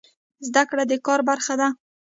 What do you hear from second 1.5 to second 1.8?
ده